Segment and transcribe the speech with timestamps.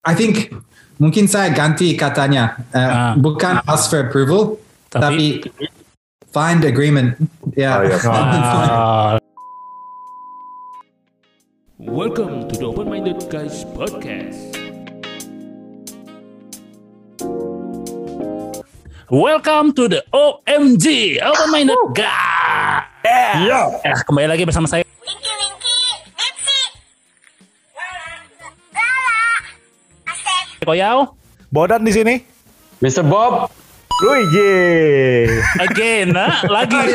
[0.00, 0.48] I think
[0.96, 2.56] mungkin saya ganti katanya.
[2.72, 3.12] Uh, Ah.
[3.20, 4.56] Bukan ask for approval,
[4.88, 5.68] Tapi- tapi,
[6.32, 7.20] find agreement.
[7.52, 7.76] Yeah.
[7.76, 8.00] Oh, iya.
[8.08, 9.20] Ah,
[12.00, 14.40] Welcome to the Open Minded Guys podcast.
[19.12, 22.88] Welcome to the OMG Open Minded Guy.
[23.44, 23.84] Yeah.
[23.84, 24.89] Eh, kembali lagi bersama saya.
[30.70, 31.18] Koyao.
[31.50, 32.22] Bodan di sini.
[32.78, 33.02] Mr.
[33.02, 33.50] Bob,
[34.06, 35.26] Luigi.
[35.58, 36.78] Again, nah, lagi.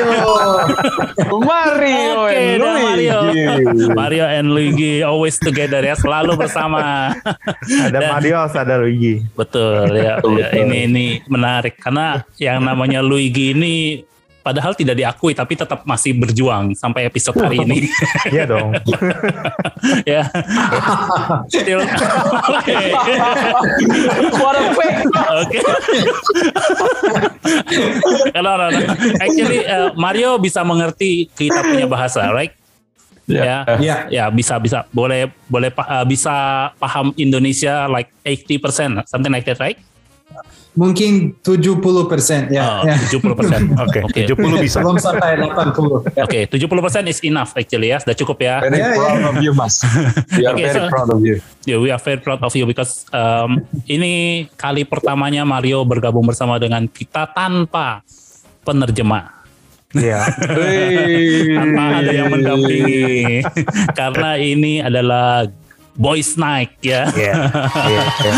[1.44, 3.18] Mario, Oke, and dah, Mario.
[3.28, 3.44] Luigi.
[4.00, 7.12] Mario and Luigi always together ya, selalu bersama.
[7.86, 9.28] Ada Dan- Marios, ada Luigi.
[9.36, 10.60] Betul ya, Betul, ya, betul.
[10.64, 14.08] ini ini menarik karena yang namanya Luigi ini
[14.46, 17.90] padahal tidak diakui tapi tetap masih berjuang sampai episode hari ini
[18.36, 18.78] Iya dong.
[20.14, 20.30] ya.
[21.50, 22.78] Still oke.
[24.38, 25.02] What a fake.
[25.42, 25.60] Oke.
[28.38, 28.68] No, no.
[29.18, 32.54] actually uh, Mario bisa mengerti kita punya bahasa, right?
[33.26, 34.06] Ya, Yeah.
[34.14, 39.82] ya bisa bisa boleh boleh uh, bisa paham Indonesia like 80% something like that, right?
[40.76, 41.80] Mungkin 70%.
[41.80, 42.04] Oh,
[42.52, 42.84] Ya.
[42.84, 43.00] yeah.
[43.08, 43.62] 70 persen.
[43.88, 44.22] Oke, Oke.
[44.28, 44.84] 70 bisa.
[44.84, 46.20] Belum sampai 80.
[46.20, 46.24] Ya.
[46.28, 48.60] Oke, 70% is enough actually ya, sudah cukup ya.
[48.60, 49.80] Very Yeah, proud of you, Mas.
[50.36, 51.40] We are Okay, very so- proud of you.
[51.64, 56.60] Yeah, we are very proud of you because um, ini kali pertamanya Mario bergabung bersama
[56.60, 58.04] dengan kita tanpa
[58.62, 59.32] penerjemah.
[59.96, 60.28] Iya.
[61.58, 63.40] tanpa ada yang mendampingi
[63.96, 65.48] karena ini adalah
[65.96, 67.34] boys night ya Iya.
[67.88, 68.04] Iya.
[68.20, 68.34] iya.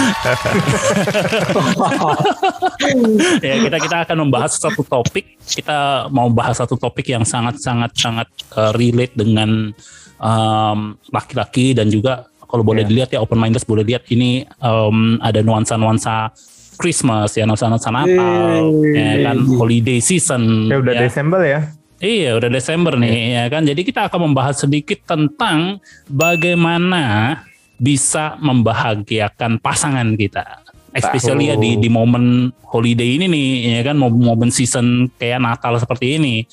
[3.47, 7.91] ya kita kita akan membahas satu topik kita mau bahas satu topik yang sangat sangat
[7.97, 9.73] sangat uh, relate dengan
[10.21, 12.89] um, laki-laki dan juga kalau boleh Iya.
[12.89, 16.31] dilihat ya open minded boleh lihat ini um, ada nuansa-nuansa
[16.77, 21.01] Christmas ya nuansa-nuansa Natal ya kan holiday season Ya udah ya.
[21.09, 21.61] Desember ya.
[21.97, 23.65] Iya, udah Desember nih ya kan.
[23.65, 27.41] Jadi kita akan membahas sedikit tentang bagaimana
[27.77, 30.61] bisa membahagiakan pasangan kita.
[30.93, 36.17] Especially ya di di momen holiday ini nih ya kan momen season kayak Natal seperti
[36.17, 36.45] ini.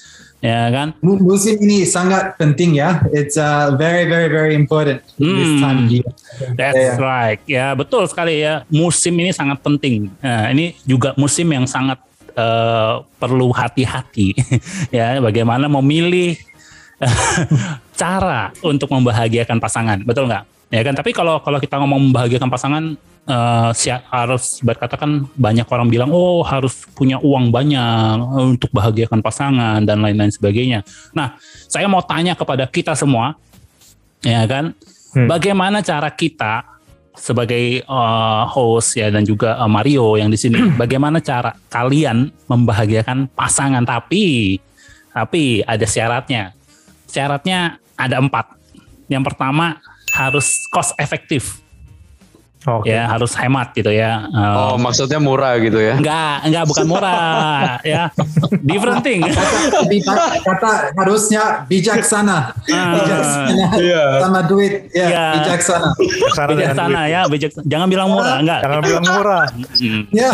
[0.44, 0.92] Ya kan?
[1.00, 3.00] Mu- Musim ini sangat penting ya.
[3.16, 5.60] It's uh, very, very, very important this Hmm.
[5.60, 6.08] time of year.
[6.52, 7.00] That's Yeah.
[7.00, 7.40] right.
[7.48, 8.60] Ya, betul sekali ya.
[8.68, 10.12] Musim ini sangat penting.
[10.20, 11.96] Nah, ini juga musim yang sangat
[12.34, 14.34] eh, perlu hati-hati
[14.96, 16.36] ya bagaimana memilih
[18.00, 19.98] cara untuk membahagiakan pasangan.
[20.02, 20.44] Betul nggak?
[20.72, 22.84] Ya kan, tapi kalau kalau kita ngomong membahagiakan pasangan
[23.72, 30.02] si- harus berkatakan banyak orang bilang oh harus punya uang banyak untuk bahagiakan pasangan dan
[30.02, 30.82] lain-lain sebagainya.
[31.14, 31.38] Nah,
[31.70, 33.38] saya mau tanya kepada kita semua
[34.24, 34.74] ya kan
[35.14, 35.30] Hmm.
[35.30, 36.73] bagaimana cara kita
[37.14, 40.60] sebagai uh, host ya dan juga uh, Mario yang di sini.
[40.80, 43.86] Bagaimana cara kalian membahagiakan pasangan?
[43.86, 44.58] Tapi
[45.14, 46.52] tapi ada syaratnya.
[47.08, 48.58] Syaratnya ada empat.
[49.06, 49.78] Yang pertama
[50.12, 51.63] harus cost efektif
[52.64, 52.88] Oke.
[52.88, 55.94] ya harus hemat gitu ya Uh, Oh, maksudnya murah gitu ya?
[55.94, 58.08] enggak enggak bukan murah ya
[58.60, 62.52] different thing Kata, kata harusnya bijaksana.
[62.64, 64.02] Bijaksana Iya.
[64.20, 64.88] sama duit.
[64.90, 65.24] Ya, Iya.
[65.36, 65.88] bijaksana.
[66.48, 67.12] Bijaksana duit.
[67.12, 69.44] ya bijak jangan bilang murah enggak Jangan bilang murah.
[70.10, 70.32] Ya.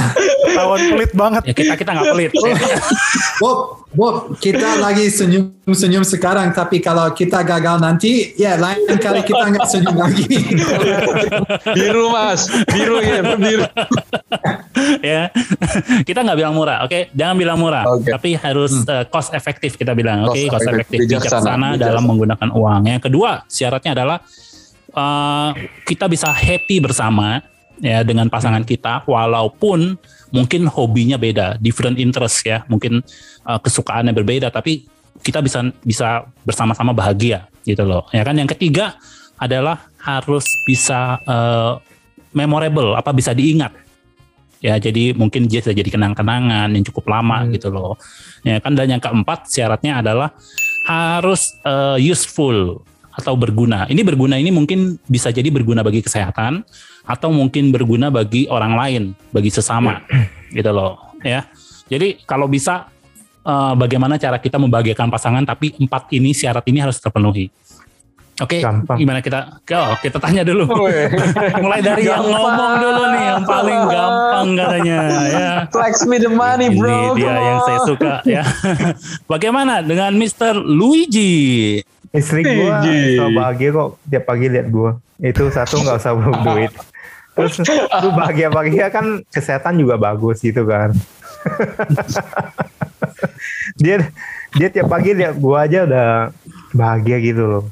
[0.50, 1.42] Tawan pelit banget.
[1.44, 2.54] ya kita kita nggak pelit ya.
[3.38, 3.58] Bob,
[3.90, 9.66] Bob, kita lagi senyum-senyum sekarang, tapi kalau kita gagal nanti, ya lain kali kita nggak
[9.66, 10.26] senyum lagi.
[11.74, 12.46] Biru, Mas.
[12.70, 13.66] Biru ya, biru.
[15.02, 15.28] ya
[16.06, 18.10] kita nggak bilang murah oke jangan bilang murah Oke.
[18.10, 21.78] tapi harus uh, cost efektif kita bilang oke Cost cost efektif, bijaksana, bijaksana.
[21.78, 24.18] dalam menggunakan uang yang kedua syaratnya adalah
[24.94, 25.50] uh,
[25.84, 27.42] kita bisa happy bersama
[27.80, 29.96] ya dengan pasangan kita walaupun
[30.30, 32.62] mungkin hobinya beda different interest ya.
[32.66, 33.02] Mungkin
[33.46, 34.86] uh, kesukaannya berbeda tapi
[35.20, 38.08] kita bisa bisa bersama-sama bahagia gitu loh.
[38.10, 38.38] Ya kan?
[38.38, 38.96] Yang ketiga
[39.36, 41.76] adalah harus bisa uh,
[42.32, 43.74] memorable apa bisa diingat.
[44.60, 47.52] Ya jadi mungkin dia bisa jadi kenang-kenangan yang cukup lama Hmm.
[47.56, 47.96] gitu loh.
[48.44, 48.76] Ya kan?
[48.76, 50.36] Dan yang keempat syaratnya adalah
[50.88, 53.88] harus uh, useful atau berguna.
[53.90, 56.64] Ini berguna ini mungkin bisa jadi berguna bagi kesehatan
[57.04, 60.00] atau mungkin berguna bagi orang lain bagi sesama
[60.56, 61.44] gitu loh ya
[61.90, 62.88] jadi kalau bisa
[63.44, 67.50] uh, bagaimana cara kita membahagiakan pasangan tapi empat ini syarat ini harus terpenuhi
[68.40, 68.96] Oke, Gampang.
[68.96, 69.60] gimana kita?
[69.76, 70.64] Oh, kita tanya dulu.
[70.88, 71.12] Weh.
[71.64, 72.40] Mulai dari yang Gampang.
[72.40, 74.98] ngomong dulu nih, yang paling gampang katanya.
[75.28, 75.52] Ya.
[75.68, 77.20] Flex me the money, Ini bro.
[77.20, 78.42] dia Come yang saya suka ya.
[79.32, 80.56] Bagaimana dengan Mr.
[80.56, 81.84] Luigi?
[82.10, 82.68] Istri gue
[83.14, 84.90] selalu bahagia kok tiap pagi lihat gue.
[85.20, 86.72] Itu satu nggak usah buang duit.
[87.30, 87.62] Terus
[88.02, 90.90] lu bahagia-bahagia kan kesehatan juga bagus gitu kan.
[93.80, 94.10] dia
[94.52, 96.08] dia tiap pagi lihat gua aja udah
[96.72, 97.64] bahagia gitu loh.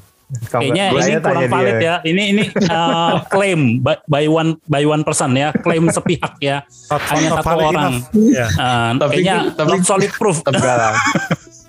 [0.47, 1.81] Kayaknya ini kurang valid dia.
[1.81, 1.95] ya.
[2.05, 6.61] Ini ini uh, klaim by, by one by one person ya, klaim sepihak ya.
[6.87, 7.93] Not- Hanya not satu orang.
[8.13, 8.45] Iya.
[8.53, 10.37] Uh, Tapi- kayaknya tapi- not solid proof.
[10.45, 10.93] Lah.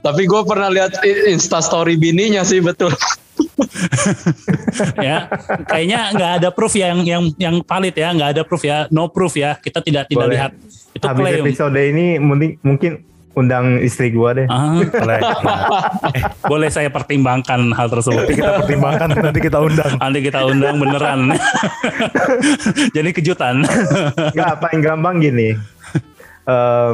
[0.00, 0.96] Tapi gue pernah lihat
[1.28, 2.90] Insta story bininya sih betul.
[5.06, 5.28] ya,
[5.68, 9.08] kayaknya nggak ada proof ya yang yang yang valid ya, nggak ada proof ya, no
[9.12, 9.56] proof ya.
[9.60, 10.36] Kita tidak tidak Boleh.
[10.36, 10.52] lihat.
[10.96, 11.44] Itu Habis klaim.
[11.44, 12.92] episode ini mungkin mungkin
[13.38, 14.46] undang istri gua deh.
[14.50, 15.20] Ah, Boleh.
[16.44, 18.26] boleh saya pertimbangkan hal tersebut.
[18.26, 19.92] Nanti kita pertimbangkan, nanti kita undang.
[19.96, 21.20] Nanti kita undang beneran.
[22.96, 23.64] Jadi kejutan.
[24.34, 25.54] Enggak, paling gampang gini.
[26.48, 26.90] Eh,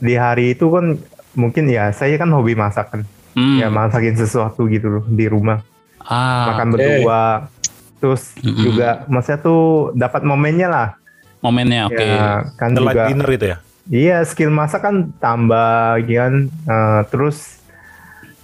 [0.00, 0.96] di hari itu kan
[1.34, 3.02] mungkin ya saya kan hobi masak kan.
[3.34, 3.58] Hmm.
[3.58, 5.58] Ya masakin sesuatu gitu loh di rumah.
[5.98, 7.50] Ah, Makan berdua.
[7.98, 8.62] Terus Mm-mm.
[8.62, 10.88] juga maksudnya tuh dapat momennya lah.
[11.40, 12.00] momennya oke.
[12.00, 13.04] Ya kan The juga.
[13.04, 13.56] dinner itu ya.
[13.84, 15.68] Iya, skill masak kan tambah
[16.00, 16.34] gitu kan.
[16.48, 17.60] Eh, terus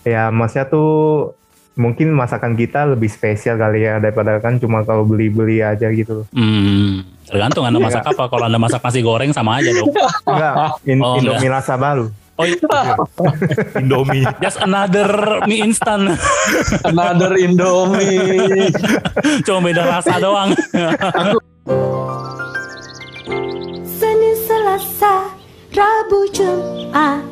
[0.03, 0.91] ya maksudnya tuh
[1.77, 6.29] mungkin masakan kita lebih spesial kali ya daripada kan cuma kalau beli-beli aja gitu.
[6.31, 8.29] Hmm, tergantung Anda masak apa.
[8.29, 9.89] Kalau Anda masak nasi goreng sama aja dong.
[10.27, 10.55] Enggak,
[10.85, 12.13] in- Oh, Indomie rasa baru.
[12.41, 12.97] Oh, iya.
[13.85, 14.25] Indomie.
[14.41, 16.17] just another mie instan.
[16.89, 18.73] Another Indomie.
[19.45, 20.57] Cuma beda rasa doang.
[23.85, 25.37] Senin, Selasa,
[25.77, 27.30] Rabu, Jumat.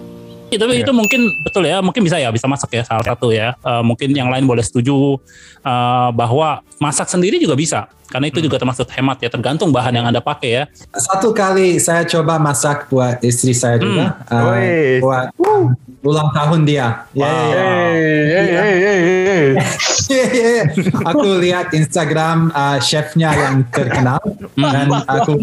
[0.49, 3.53] Ya, tapi itu mungkin betul ya, mungkin bisa ya, bisa masak ya salah satu ya.
[3.61, 5.21] Eh, mungkin yang lain boleh setuju
[5.61, 10.07] eh, bahwa masak sendiri juga bisa, karena itu juga termasuk hemat ya, tergantung bahan yang
[10.09, 10.65] anda pakai ya.
[10.97, 14.17] Satu kali saya coba masak buat istri saya juga.
[14.33, 14.57] uh,
[15.05, 15.29] buat
[16.01, 17.05] ulang tahun dia.
[17.13, 17.27] Hey.
[18.49, 20.63] Ya, ya, ya.
[21.13, 24.23] Aku lihat Instagram uh, chefnya yang terkenal
[24.57, 25.37] dan aku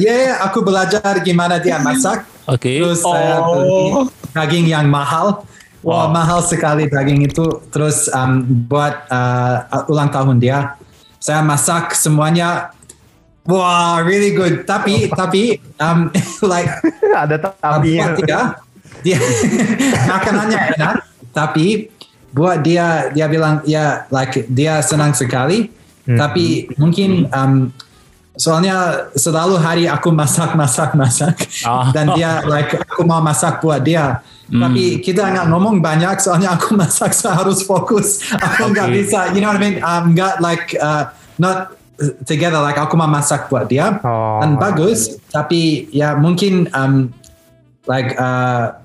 [0.00, 2.24] ya ya, aku belajar gimana dia masak.
[2.46, 2.80] Oke.
[2.80, 3.52] Terus saya Oh.
[3.52, 5.48] beli daging yang mahal.
[5.80, 6.18] Wah, Wow.
[6.18, 7.46] mahal sekali daging itu.
[7.70, 10.74] Terus um, buat uh, ulang tahun dia,
[11.16, 12.74] saya masak semuanya.
[13.46, 14.66] Wah, really good.
[14.66, 16.10] Tapi tapi um,
[16.50, 16.66] like
[17.22, 18.06] Ada buat tapinya.
[18.18, 18.40] dia,
[19.06, 19.18] dia
[20.10, 20.94] makanannya enak,
[21.30, 21.86] tapi
[22.34, 25.70] buat dia dia bilang ya like dia senang sekali,
[26.04, 27.70] tapi mungkin um,
[28.36, 31.34] soalnya selalu hari aku masak masak masak
[31.64, 31.88] Ah.
[31.90, 34.20] dan dia like aku mau masak buat dia.
[34.46, 38.22] Tapi kita nggak ngomong banyak soalnya aku masak saya harus fokus.
[38.30, 38.96] Aku nggak Okay.
[39.02, 39.76] bisa, you know what I mean?
[39.82, 41.74] Um, nggak like uh, not
[42.22, 44.38] together like aku mau masak buat dia Oh.
[44.38, 45.18] dan bagus.
[45.28, 47.10] Tapi ya mungkin um,
[47.90, 48.78] like uh,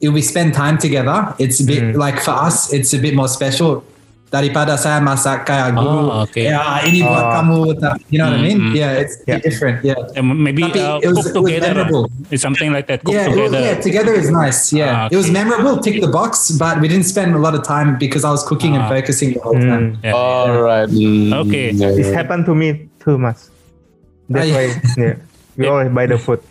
[0.00, 3.28] if we spend time together, it's a bit like for us, it's a bit more
[3.28, 3.84] special
[4.34, 6.10] daripada saya masak kayak guru.
[6.10, 6.50] Oh, okay.
[6.50, 7.32] Ya ini buat Oh.
[7.38, 8.58] kamu, tapi- you know what I mean?
[8.58, 8.74] Mm, mm.
[8.74, 9.38] Yeah, it's Yeah.
[9.38, 9.86] different.
[9.86, 9.94] Yeah.
[10.10, 11.70] Eh, maybe Tapi uh, it was- cook it was together.
[11.70, 12.04] memorable.
[12.34, 13.06] It's something like that.
[13.06, 13.60] Cook Yeah, it was- together.
[13.62, 14.74] yeah, together is nice.
[14.74, 15.38] Yeah, Ah, it was okay.
[15.38, 15.78] memorable.
[15.78, 18.74] Tick the box, but we didn't spend a lot of time because I was cooking
[18.74, 18.82] Ah.
[18.82, 20.02] and focusing the whole time.
[20.02, 20.02] Hmm.
[20.02, 20.18] Yeah.
[20.18, 20.90] Alright.
[20.90, 21.70] Hmm, Okay.
[21.70, 22.18] ya, It ya.
[22.18, 23.38] happened to me too much.
[24.26, 24.90] That's Ah, why yeah.
[24.98, 25.14] yeah,
[25.54, 26.42] we always buy the food.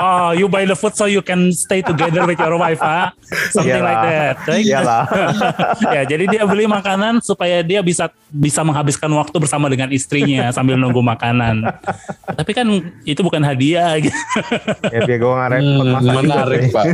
[0.00, 3.12] Oh, you buy the food so you can stay together with your wife, ah?
[3.50, 4.36] Something like that.
[4.44, 4.60] right?
[4.60, 5.04] Iyalah.
[5.96, 10.76] ya, jadi dia beli makanan supaya dia bisa bisa menghabiskan waktu bersama dengan istrinya sambil
[10.76, 11.64] nunggu makanan.
[12.28, 12.66] Tapi kan
[13.02, 13.96] itu bukan hadiah.
[13.98, 14.14] gitu.
[14.90, 16.84] ya biar gue nggak repot Hmm, menarik pak.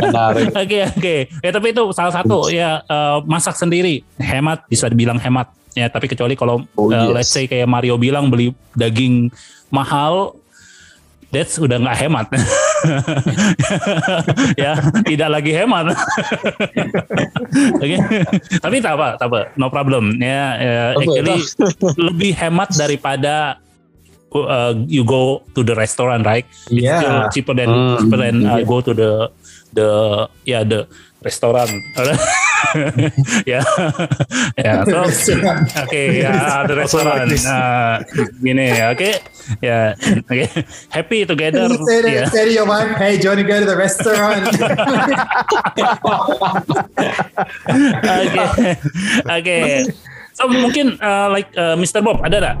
[0.00, 0.46] Menarik.
[0.64, 1.16] Oke oke.
[1.40, 5.48] Ya tapi itu salah satu ya eh, masak sendiri hemat bisa dibilang hemat.
[5.74, 7.10] Ya tapi kecuali kalau Oh, yes.
[7.10, 9.30] let's say kayak Mario bilang beli daging
[9.68, 10.38] mahal
[11.34, 12.26] That's udah nggak hemat,
[14.62, 15.90] ya tidak lagi hemat.
[17.82, 17.96] Oke,
[18.62, 20.14] tapi tak apa, tak apa, no problem.
[20.22, 21.42] Ya, ya, actually
[21.98, 23.58] lebih hemat daripada
[24.32, 26.46] uh, you go to the restaurant, right?
[26.70, 27.00] It's Yeah.
[27.02, 28.66] still cheaper than Hmm, cheaper than uh, iya.
[28.66, 29.10] go to the
[29.74, 29.88] the
[30.44, 30.86] ya the
[31.20, 31.66] restoran.
[33.52, 33.60] ya,
[34.58, 34.72] ya.
[34.84, 35.04] So,
[35.84, 37.28] oke, ya the restoran.
[37.44, 38.00] Nah,
[38.40, 39.10] gini, oke,
[39.60, 39.92] ya,
[40.28, 40.46] oke.
[40.90, 41.68] Happy together.
[41.84, 42.24] say, to, ya.
[42.28, 44.44] say to your wife, hey, do you want to go to the restaurant?
[48.04, 48.44] Oke,
[49.28, 49.58] oke.
[50.34, 52.02] So mungkin uh, like uh, Mr.
[52.02, 52.56] Bob ada nggak?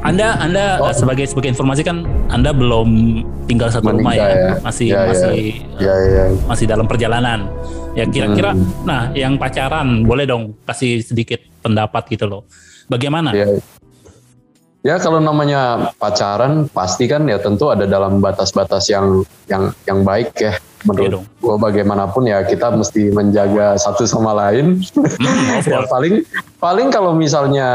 [0.00, 4.52] Anda Anda uh, sebagai sebagai informasi kan Anda belum tinggal satu rumah Menikah ya, ya.
[4.64, 5.08] masih Ya, ya.
[5.12, 5.40] masih
[5.76, 6.24] Ya ya.
[6.48, 7.52] masih dalam perjalanan.
[7.98, 8.86] Ya kira-kira, Hmm.
[8.86, 12.42] nah yang pacaran boleh dong kasih sedikit pendapat gitu loh.
[12.86, 13.34] Bagaimana?
[13.34, 13.46] Ya.
[14.80, 20.32] Ya kalau namanya pacaran pasti kan ya tentu ada dalam batas-batas yang yang yang baik
[20.40, 20.56] ya
[20.88, 21.24] menurut dong.
[21.36, 24.80] gua bagaimanapun ya kita mesti menjaga satu sama lain.
[24.96, 26.24] Hmm, ya paling
[26.56, 27.68] paling kalau misalnya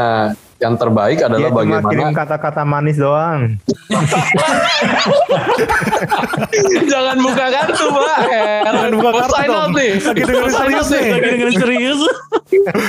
[0.56, 3.60] yang terbaik adalah cuma kirim bagaimana kata-kata manis doang.
[6.90, 8.18] jangan buka kartu pak
[8.66, 11.06] Jangan buka kartu sign out nih Lagi dengerin serius nih.
[11.12, 12.00] Lagi dengerin serius.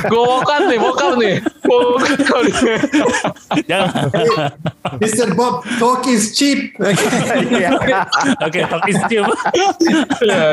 [0.08, 1.36] gue vokat nih vokat nih.
[3.68, 4.08] Jangan.
[5.04, 5.36] Mr.
[5.36, 6.72] Bob, talk is cheap.
[6.80, 7.76] Iya.
[8.42, 9.28] Oke, talk is cheap.
[9.52, 9.70] Iya,
[10.24, 10.44] iya.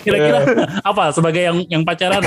[0.00, 0.38] Kira-kira
[0.80, 2.24] apa sebagai yang yang pacaran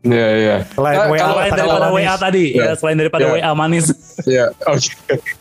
[0.00, 0.56] Iya, iya.
[0.72, 1.92] Selain Nah, WA, kalau- selain daripada manis.
[2.00, 2.64] WA tadi, Iya.
[2.64, 3.32] ya selain daripada Iya.
[3.36, 3.86] WA manis.
[4.24, 4.90] Iya, oke.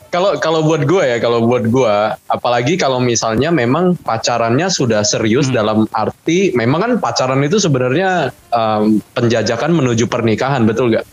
[0.09, 1.95] Kalau kalau buat gue ya, kalau buat gue,
[2.27, 8.99] apalagi kalau misalnya memang pacarannya sudah serius dalam arti, memang kan pacaran itu sebenarnya em,
[9.13, 11.05] penjajakan menuju pernikahan, betul gak?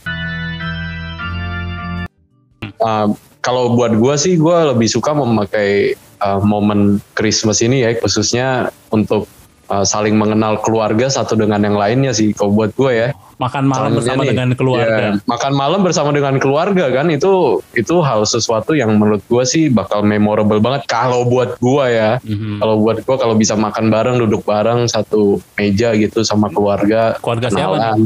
[2.77, 3.09] Em,
[3.41, 8.49] kalau buat gue sih, gue lebih suka memakai eh, momen Christmas ini ya, khususnya
[8.89, 9.29] untuk
[9.67, 12.31] eh, saling mengenal keluarga satu dengan yang lainnya sih.
[12.31, 13.09] Kalau buat gue ya.
[13.37, 14.97] Makan malam Soalnya bersama nih, dengan keluarga.
[14.97, 17.33] ya, makan malam bersama dengan keluarga kan itu
[17.73, 22.17] itu hal sesuatu yang menurut gue sih bakal memorable banget kalau buat gue ya.
[22.25, 22.59] Mhm.
[22.59, 27.21] Kalau buat gue kalau bisa makan bareng, duduk bareng satu meja gitu sama keluarga.
[27.21, 28.01] Keluarga siapa?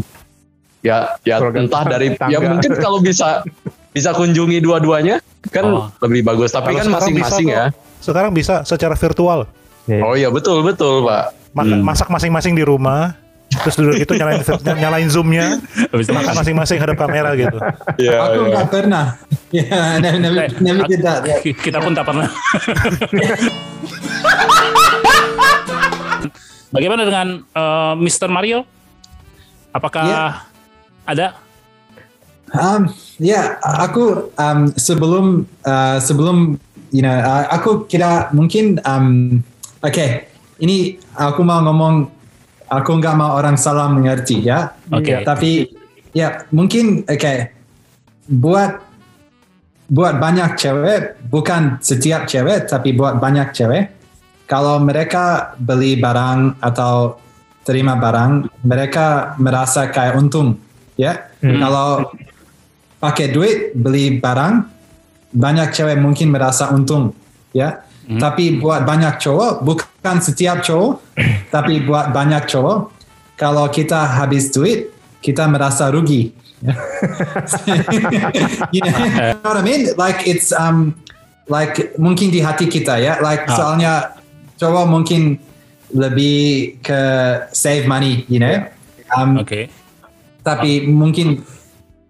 [0.80, 2.32] Ya, ya Keluarga entah dari tetangga.
[2.32, 3.44] ya mungkin kalau bisa
[3.90, 5.86] bisa kunjungi dua-duanya kan Oh.
[6.02, 6.50] lebih bagus.
[6.50, 7.70] Tapi Kalau kan masing-masing ya.
[7.98, 9.46] Sekarang bisa secara virtual.
[9.86, 11.38] Oh iya betul betul pak.
[11.50, 11.83] Ma- Hmm.
[11.83, 13.14] Masak masing-masing di rumah.
[13.50, 14.38] Terus duduk itu nyalain
[14.78, 15.59] nyalain zoomnya,
[15.90, 17.59] makan masing-masing hadap kamera gitu.
[17.99, 18.23] Iya.
[18.23, 18.50] Aku iya.
[18.54, 19.07] nggak pernah.
[19.50, 21.26] Ya, never, Eh, never ak- did that.
[21.26, 21.42] Yeah.
[21.42, 22.30] Kita pun tak pernah.
[26.71, 28.30] Bagaimana dengan eh, Mr.
[28.30, 28.62] Mario?
[29.71, 30.25] Apakah Ya.
[31.02, 31.26] ada?
[32.50, 36.59] Um, ya, aku um, sebelum uh, sebelum
[36.90, 39.38] you know, uh, aku kira mungkin um,
[39.80, 40.29] oke, okay,
[40.60, 42.06] ini aku mau ngomong,
[42.68, 44.76] aku nggak mau orang salah mengerti ya.
[44.92, 45.24] Oke.
[45.24, 45.72] Tapi
[46.12, 47.50] ya mungkin oke, okay,
[48.28, 48.78] buat
[49.90, 53.90] buat banyak cewek, bukan setiap cewek, tapi buat banyak cewek,
[54.46, 57.18] kalau mereka beli barang atau
[57.66, 60.62] terima barang, mereka merasa kayak untung,
[60.94, 61.26] ya.
[61.42, 62.06] Kalau
[63.02, 64.62] pakai duit beli barang,
[65.34, 67.10] banyak cewek mungkin merasa untung,
[67.50, 67.82] ya.
[68.06, 71.00] Tapi buat banyak cowok, bukan setiap cowok,
[71.49, 72.78] tapi buat banyak cowok,
[73.37, 74.88] kalau kita habis duit,
[75.21, 76.33] kita merasa rugi.
[76.61, 76.69] you
[77.73, 79.92] know, you know what I mean?
[79.97, 80.97] Like it's um
[81.49, 83.57] like mungkin di hati kita ya, like Ah.
[83.57, 83.92] soalnya
[84.57, 85.37] cowok mungkin
[85.90, 87.00] lebih ke
[87.50, 88.64] save money, you know.
[89.11, 89.66] Um, Oke.
[90.40, 91.42] tapi mungkin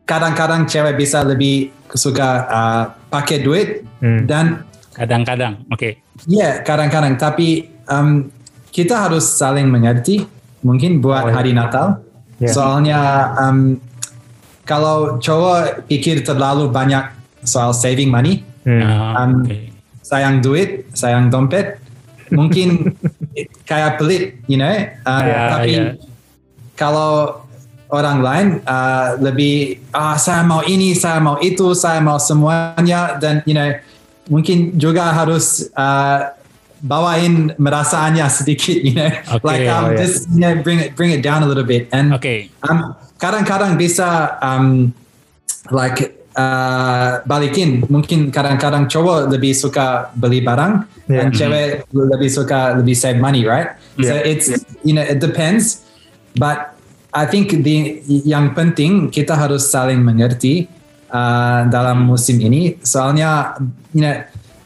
[0.05, 3.69] kadang-kadang cewek bisa lebih suka uh, pakai duit
[4.01, 4.25] Hmm.
[4.25, 5.65] dan Kadang-kadang.
[5.71, 6.03] Oke.
[6.29, 8.31] ya kadang-kadang tapi um,
[8.71, 10.25] kita harus saling mengerti
[10.63, 12.01] mungkin buat Oh, hari Natal
[12.39, 12.49] Ya.
[12.49, 13.01] soalnya
[13.37, 13.77] um,
[14.65, 17.05] kalau cowok pikir terlalu banyak
[17.43, 18.81] soal saving money Hmm.
[18.81, 19.57] Ah, Um, oke.
[20.01, 21.81] sayang duit sayang dompet
[22.29, 22.93] mungkin
[23.69, 24.69] kayak pelit you know
[25.01, 25.85] Uh, Ya, tapi ya.
[26.77, 27.41] kalau
[27.89, 33.41] orang lain uh, lebih ah saya mau ini saya mau itu saya mau semuanya dan
[33.45, 33.69] you know
[34.29, 36.37] mungkin juga harus uh,
[36.81, 40.01] bawain merasaannya sedikit you know Oke, like um, oh, ya.
[40.01, 42.49] just you know, bring it bring it down a little bit and Oke.
[42.67, 44.97] um, kadang-kadang bisa um,
[45.69, 51.27] like uh, balikin mungkin kadang-kadang cowok lebih suka beli barang Yeah.
[51.27, 54.31] dan cewek lebih suka lebih save money right so Yeah.
[54.31, 54.47] it's
[54.87, 55.83] you know it depends
[56.39, 56.79] but
[57.11, 60.71] I think the yang penting kita harus saling mengerti
[61.11, 63.59] uh, dalam musim ini soalnya
[63.91, 64.15] you know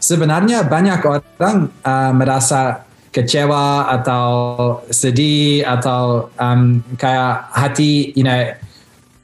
[0.05, 4.27] sebenarnya banyak orang uh, merasa kecewa atau
[4.93, 8.53] sedih atau um, kayak hati you know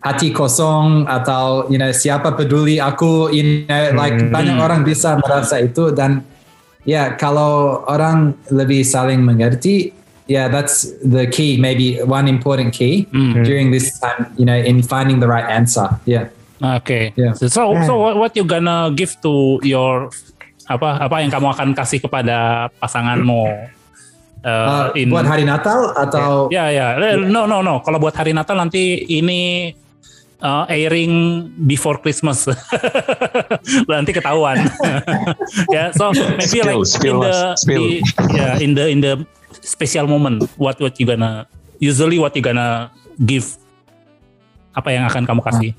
[0.00, 5.60] hati kosong atau you know siapa peduli aku you know like banyak orang bisa merasa
[5.60, 6.24] itu dan
[6.88, 9.92] ya kalau orang lebih saling mengerti
[10.30, 13.42] yeah that's the key maybe one important key Hmm.
[13.42, 17.16] during this time you know in finding the right answer yeah Oke.
[17.16, 17.32] Yeah.
[17.32, 20.12] So, so so what, what you gonna give to your
[20.70, 23.42] apa apa yang kamu akan kasih kepada pasanganmu?
[23.50, 23.78] Uh,
[24.40, 27.84] Uh, in, buat hari Natal atau Ya ya, Eh, no no no.
[27.84, 29.68] Kalau buat hari Natal nanti ini
[30.40, 32.48] uh, airing before Christmas,
[33.92, 34.64] nanti ketahuan.
[35.76, 37.84] ya, so maybe like Spill, spill, in the, spill.
[37.84, 38.00] the
[38.32, 39.20] yeah, in the in the
[39.60, 41.44] special moment, what what you gonna
[41.76, 42.88] usually what you gonna
[43.20, 43.60] give?
[44.72, 45.70] Apa yang akan kamu kasih?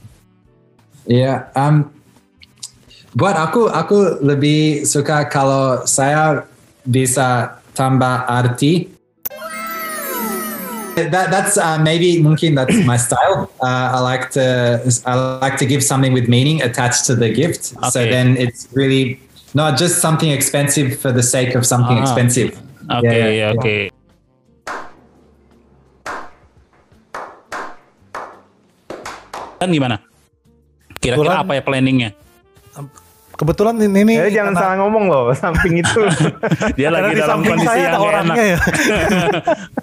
[1.10, 1.90] Ya, um,
[3.12, 6.48] buat aku aku lebih suka kalau saya
[6.88, 8.88] bisa tambah arti
[11.12, 13.48] that that's uh, maybe mungkin that's my style.
[13.64, 17.74] Uh, I like to I like to give something with meaning attached to the gift.
[17.92, 18.12] So Okay.
[18.12, 19.18] then it's really
[19.56, 22.04] not just something expensive for the sake of something Ah.
[22.04, 22.60] expensive.
[22.92, 23.56] Oke, Yeah, yeah.
[23.56, 23.78] oke.
[29.62, 30.02] Dan gimana?
[31.02, 32.12] Kira-kira apa ya planningnya?
[33.42, 36.02] Kebetulan ini, ini Eh, jangan karena- salah ngomong loh, samping itu.
[36.78, 38.46] Dia karena lagi di dalam samping kondisi saya yang ada nggak orangnya enak.
[38.46, 38.60] ya.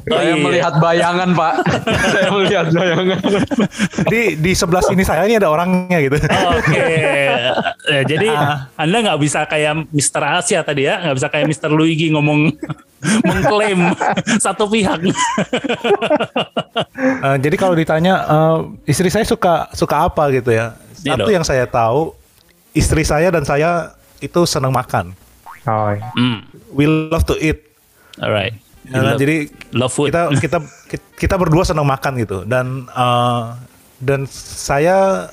[0.09, 0.35] Oh, Saya iya.
[0.39, 1.55] melihat bayangan pak.
[2.09, 3.19] Saya melihat bayangan.
[4.07, 6.17] Di di sebelah sini saya ini ada orangnya gitu.
[6.49, 6.87] Oke,
[7.85, 8.29] Eh, jadi
[8.75, 10.23] Anda nggak bisa kayak Mr.
[10.39, 11.69] Asia tadi ya, nggak bisa kayak Mr.
[11.69, 12.49] Luigi ngomong
[13.21, 13.93] mengklaim
[14.39, 15.03] satu pihak.
[17.19, 20.73] Eh, jadi kalau ditanya eh, istri saya suka suka apa gitu ya.
[20.99, 22.18] Iya Satu yang saya tahu
[22.79, 25.13] istri saya dan saya itu senang makan.
[25.67, 25.93] Oh.
[26.15, 27.67] Hmm, We love to eat.
[28.17, 28.55] alright.
[28.89, 29.15] Ya kan?
[29.15, 29.37] Love- jadi
[29.75, 30.15] love food.
[30.15, 30.31] kita
[30.91, 33.45] kita kita berdua senang makan gitu dan eh,
[34.01, 35.29] dan saya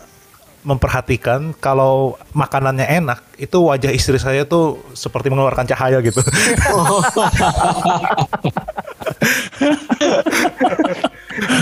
[0.66, 6.25] memperhatikan kalau makanannya enak itu wajah istri saya tuh seperti mengeluarkan cahaya gitu.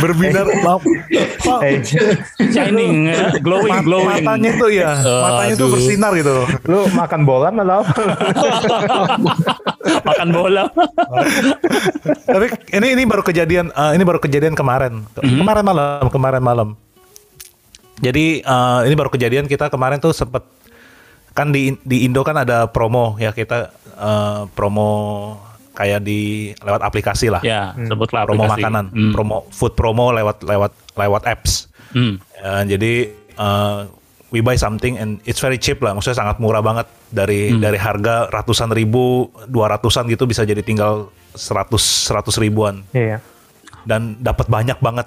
[0.04, 0.84] Berbinar lamp-
[1.40, 1.80] Pak, Eh,
[2.44, 4.20] shining, ya, glowing, mat- glowing.
[4.20, 5.74] matanya tuh ya, matanya tuh Aduh.
[5.74, 6.34] bersinar gitu.
[6.66, 7.64] lu makan bola apa?
[10.04, 10.64] Makan bola.
[12.24, 15.04] Tapi ini ini baru kejadian eh, ini baru kejadian kemarin.
[15.10, 16.70] Ke- Kemarin malam, kemarin malam.
[18.00, 20.44] Jadi eh, ini baru kejadian kita kemarin tuh sempet
[21.32, 24.90] kan di di Indo kan ada promo ya kita eh, promo
[25.74, 26.22] kayak di
[26.56, 27.42] lewat aplikasi lah.
[27.42, 28.62] ya, sebutlah promo aplikasi.
[28.62, 29.12] makanan, Hmm.
[29.12, 31.68] promo food promo lewat lewat lewat apps.
[31.92, 32.22] Hmm.
[32.36, 32.94] Ya, jadi
[33.34, 33.80] eh,
[34.30, 38.30] we buy something and it's very cheap lah, maksudnya sangat murah banget dari dari harga
[38.30, 43.22] ratusan ribu, dua ratusan gitu bisa jadi tinggal seratus seratus ribuan Iya.
[43.84, 45.06] dan dapat banyak banget.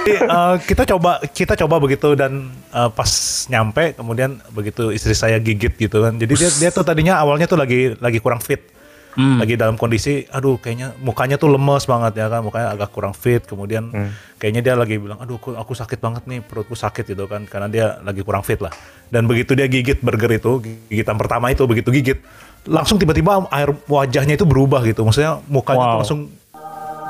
[0.00, 3.10] Jadi, eh, kita coba kita coba begitu dan eh, pas
[3.52, 6.16] nyampe kemudian begitu istri saya gigit gitu kan.
[6.16, 8.64] Jadi dia dia tuh tadinya awalnya tuh lagi lagi kurang fit.
[9.10, 9.42] Hmm.
[9.42, 13.42] Lagi dalam kondisi aduh kayaknya mukanya tuh lemes banget ya kan, mukanya agak kurang fit.
[13.42, 13.90] Kemudian
[14.38, 17.66] kayaknya dia lagi bilang aduh aku, aku sakit banget nih, perutku sakit gitu kan karena
[17.66, 18.70] dia lagi kurang fit lah.
[19.10, 22.22] Dan begitu dia gigit burger itu, gigitan pertama itu begitu gigit
[22.70, 25.02] langsung tiba-tiba air wajahnya itu berubah gitu.
[25.02, 26.00] Maksudnya mukanya tuh Wow.
[26.06, 26.20] langsung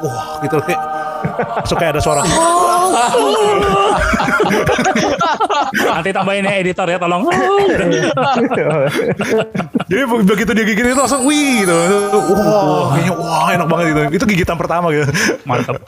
[0.00, 0.80] wah gitu kayak
[1.70, 2.20] kayak ada suara
[5.70, 7.22] Nanti tambahin ya editor ya, tolong.
[9.90, 14.00] jadi be- begitu dia gigit itu langsung wih gitu wah kayaknya wah enak banget gitu
[14.12, 15.10] itu gigitan pertama gitu
[15.42, 15.82] Mantap.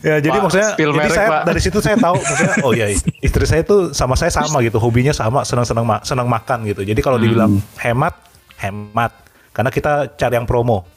[0.00, 1.42] ya jadi Pak, maksudnya jadi merek, saya Pak.
[1.44, 2.86] dari situ saya tahu maksudnya oh iya
[3.26, 7.00] istri saya tuh sama saya sama gitu hobinya sama senang-senang ma- senang makan gitu jadi
[7.00, 8.14] kalau dibilang hemat
[8.56, 9.12] hemat
[9.52, 10.88] karena kita cari yang promo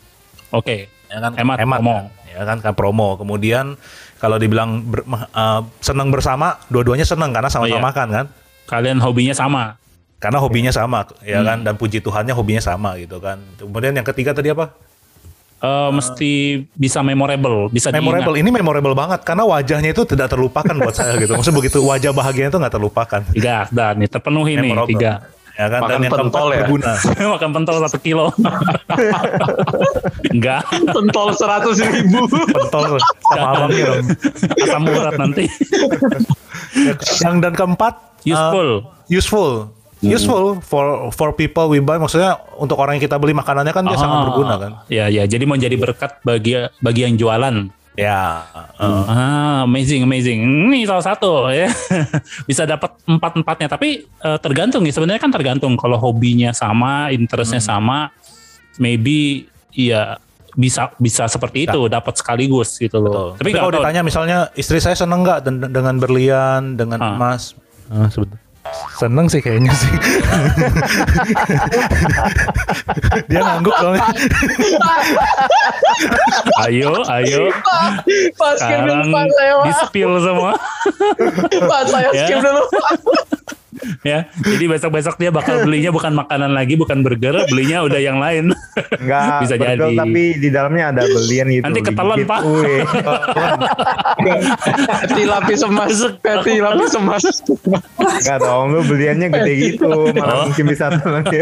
[0.49, 0.87] Oke.
[1.11, 1.93] ya kan Hemat, hemat promo.
[1.93, 2.05] kan?
[2.37, 3.73] Ya kan kan promo kemudian
[4.15, 7.89] kalau dibilang ber- eh, senang bersama dua-duanya senang karena sama-sama Oh, iya.
[7.89, 8.25] makan kan
[8.67, 9.81] Kalian hobinya sama.
[10.17, 11.45] karena hobinya sama ya Hmm.
[11.45, 14.69] kan dan puji Tuhannya hobinya sama gitu kan kemudian yang ketiga tadi apa
[15.57, 16.31] Eh, mesti
[16.71, 18.45] bisa memorable, bisa memorable diingat.
[18.45, 22.49] ini memorable banget karena wajahnya itu tidak terlupakan buat saya gitu maksudnya begitu wajah bahagianya
[22.51, 24.89] itu nggak terlupakan Tiga, dan nih terpenuhi nih Memorable.
[24.93, 25.11] tiga.
[25.57, 26.57] Ya kan Makan dan pentol ya?
[26.61, 26.91] berguna
[27.33, 28.29] Makan pentol satu kilo.
[30.29, 32.29] Enggak, Pentol seratus ribu.
[32.29, 34.05] pentol sama abangnya dong
[34.59, 35.45] asam urat nanti.
[37.19, 38.69] yang dan keempat uh, Useful.
[39.07, 39.51] useful
[39.99, 43.97] useful for for people we buy maksudnya untuk orang yang kita beli makanannya kan dia
[43.97, 45.25] sangat Ah, berguna kan Ya, ya.
[45.25, 47.55] Jadi menjadi berkat bagi bagi yang jualan.
[47.97, 48.45] Ya
[48.77, 50.39] uh, Ah, amazing, amazing.
[50.39, 51.67] Ini salah satu ya.
[52.49, 53.67] Bisa dapat empat empatnya.
[53.67, 54.93] Tapi eh, tergantung ya.
[54.93, 55.73] Sebenarnya kan tergantung.
[55.73, 57.69] Kalau hobinya sama, interestnya Hmm.
[57.73, 57.99] sama,
[58.77, 60.21] maybe ya
[60.53, 61.85] bisa bisa seperti itu.
[61.85, 63.33] Dapat sekaligus gitu loh.
[63.33, 67.13] Tapi, Tapi kalau ditanya misalnya istri saya seneng nggak den- dengan berlian, dengan Ah.
[67.13, 67.53] emas?
[67.87, 68.45] Ah, sebetulnya.
[68.97, 69.93] Seneng sih kayaknya sih.
[73.29, 74.09] Dia ngangguk soalnya.
[76.65, 77.43] Ayo, ayo.
[78.33, 80.51] Pak skip dulu Sekarang pak saya di spill semua.
[81.69, 82.25] Pak saya Ya.
[82.25, 82.63] skip dulu.
[84.01, 84.27] Ya.
[84.43, 88.53] Jadi besok-besok dia bakal belinya bukan makanan lagi, bukan burger, belinya udah yang lain.
[88.99, 89.97] Enggak, Bisa burger, jadi.
[89.97, 91.63] tapi di dalamnya ada belian gitu.
[91.65, 92.17] Nanti ketelan.
[92.27, 92.41] Pak.
[95.05, 95.97] Hati lapis emas.
[96.23, 97.23] Hati lapis emas.
[97.97, 101.23] Enggak dong, lu beliannya gede gitu, malah mungkin bisa telan.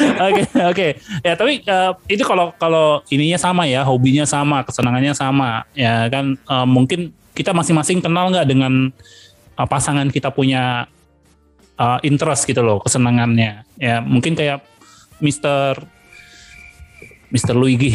[0.00, 0.88] Oke oke
[1.26, 6.38] ya tapi eh, itu kalau kalau ininya sama ya hobinya sama kesenangannya sama ya kan
[6.38, 8.92] eh, mungkin kita masing-masing kenal nggak dengan
[9.60, 10.88] eh, pasangan kita punya
[11.76, 14.64] eh, interest gitu loh kesenangannya ya mungkin kayak
[15.20, 15.76] Mister
[17.30, 17.54] Mr.
[17.54, 17.94] Luigi.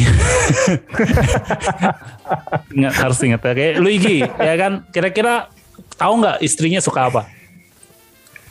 [2.76, 3.52] Ingat harus ingat ya.
[3.52, 4.72] Kayak Luigi, ya kan?
[4.88, 5.52] Kira-kira
[6.00, 7.28] tahu nggak istrinya suka apa?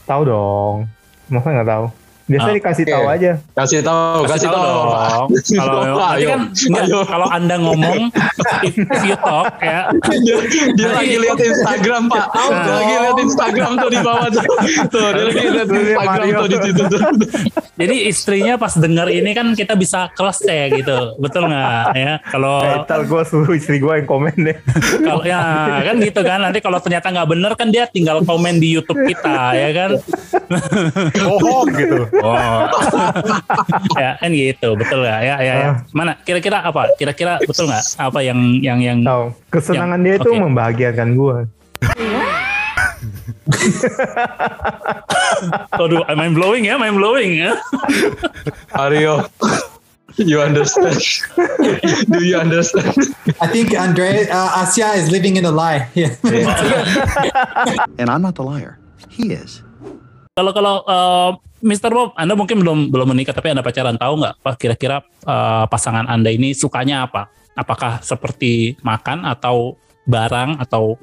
[0.06, 0.78] Tahu dong.
[1.26, 2.05] Masa nggak tahu?
[2.26, 3.32] Biasanya Ah, dikasih tahu aja.
[3.54, 4.58] Kasih tahu, kasih, tahu.
[4.58, 5.28] dong.
[5.60, 7.00] Kalau nanti Ayo, kan enggak, ayo.
[7.06, 8.00] kalau Anda ngomong
[8.62, 9.94] if, if you talk ya
[10.26, 10.36] dia,
[10.74, 12.26] dia lagi lihat Instagram pak
[12.66, 14.44] dia lagi lihat Instagram tuh di bawah tuh
[14.88, 17.02] tuh dia lagi lihat Instagram tuh di situ tuh
[17.76, 22.14] Jadi istrinya pas denger ini kan kita bisa kelas ya gitu, betul nggak ya?
[22.26, 24.56] Kalau Eh, ntar gue suruh istri gue yang komen deh.
[24.98, 25.42] kalau ya
[25.84, 29.36] kan gitu kan nanti kalau ternyata nggak bener kan dia tinggal komen di YouTube kita
[29.54, 29.90] ya kan?
[31.14, 32.00] Bohong gitu.
[32.24, 32.70] Oh,
[34.02, 35.22] ya kan gitu, betul nggak?
[35.26, 35.72] Ya ya, ya.
[35.92, 36.88] Mana kira-kira apa?
[36.96, 37.84] Kira-kira betul nggak?
[38.00, 39.34] Apa yang yang yang Tahu.
[39.52, 40.40] Kesenangan dia Yang- itu oke.
[40.48, 41.38] membahagiakan gue.
[45.76, 47.54] Aduh, main blowing ya, main blowing ya.
[48.78, 49.28] Mario
[50.18, 50.96] you understand
[52.08, 52.96] do you understand
[53.44, 55.92] I think Andre uh, Asia is living in a lie.
[55.92, 56.16] Yeah.
[58.00, 58.80] And I'm not the liar.
[59.12, 59.60] He is.
[60.36, 61.30] Kalau kalau eh,
[61.66, 61.90] Mr.
[61.90, 64.36] Bob, Anda mungkin belum belum menikah tapi Anda pacaran tahu nggak?
[64.46, 67.34] Pak kira-kira eh, pasangan Anda ini sukanya apa?
[67.58, 69.74] Apakah seperti makan atau
[70.06, 71.02] barang atau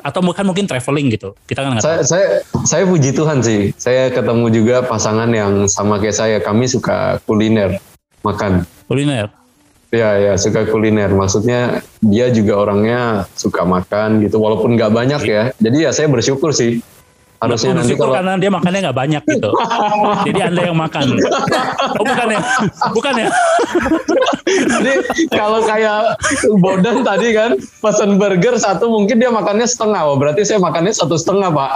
[0.00, 1.36] atau bukan mungkin traveling gitu?
[1.44, 2.08] Kita kan saya tahu.
[2.08, 2.26] saya
[2.64, 7.76] saya puji Tuhan sih saya ketemu juga pasangan yang sama kayak saya kami suka kuliner
[8.24, 9.30] makan Kuliner.
[9.94, 11.14] Ya ya suka kuliner.
[11.14, 14.42] Maksudnya dia juga orangnya suka makan gitu.
[14.42, 15.42] Walaupun nggak banyak ya.
[15.62, 16.82] Jadi ya saya bersyukur sih.
[17.40, 19.50] Harusnya nanti Bersyukur kalau karena dia makannya nggak banyak gitu.
[20.28, 21.04] Jadi Anda yang makan.
[21.96, 22.40] Oh bukan ya?
[22.92, 23.28] Bukan ya?
[24.44, 24.92] Jadi
[25.32, 26.20] kalau kayak
[26.60, 30.04] Bodan tadi kan pesan burger satu mungkin dia makannya setengah.
[30.04, 31.70] Oh, berarti saya makannya satu setengah pak.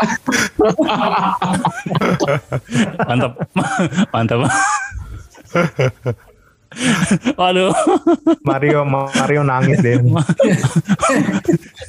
[3.08, 3.32] Mantap.
[4.12, 4.40] Mantap.
[7.40, 7.70] Waduh.
[8.42, 9.98] Mario Mario nangis deh.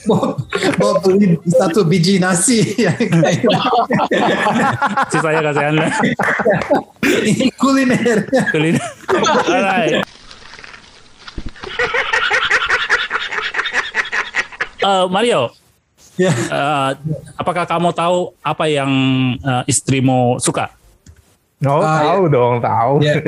[0.07, 0.37] Bob,
[0.77, 2.61] Bob beli satu biji nasi.
[5.11, 5.87] Sisanya kasih Anda.
[7.03, 8.19] Ini kuliner.
[8.53, 8.83] Kuliner.
[9.49, 10.05] Alright.
[14.85, 15.49] Eh, Mario,
[16.15, 16.31] Ya.
[16.31, 16.89] eh,
[17.35, 18.87] apakah kamu tahu apa yang
[19.41, 20.69] eh, istrimu suka?
[21.63, 22.99] Oh Ah, tahu dong tahu.
[22.99, 23.23] Ya.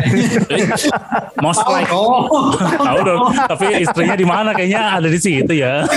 [1.43, 2.27] Most like Oh,
[2.87, 3.21] tahu dong.
[3.31, 4.51] Tapi istrinya di mana?
[4.51, 5.87] Kayaknya ada di situ ya.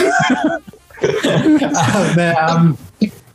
[2.15, 2.63] Nah, um,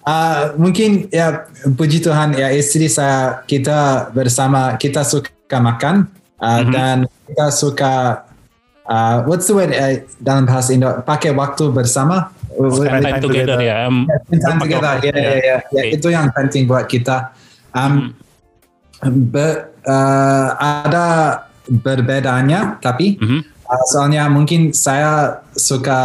[0.08, 1.44] uh, mungkin ya
[1.76, 6.08] puji Tuhan ya istri saya kita bersama kita suka makan
[6.40, 8.24] uh, dan kita suka
[8.88, 13.92] uh, what's the word uh, dalam bahasa Indo pakai waktu bersama Spend time together ya.
[13.92, 17.36] Spend time together ya, ya, itu yang penting buat kita
[17.76, 18.16] um,
[19.04, 21.08] be- uh, ada
[21.68, 23.40] berbedanya tapi Mhm.
[23.66, 26.00] uh, soalnya mungkin saya suka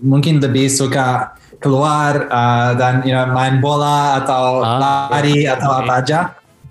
[0.00, 5.80] mungkin lebih suka keluar uh, dan you know, main bola atau Ah, lari atau oke.
[5.80, 6.20] apa aja